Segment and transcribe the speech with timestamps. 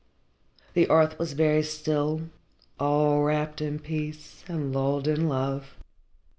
[0.73, 2.29] The earth was very still,
[2.79, 5.75] all wrapped in peace and lulled in love.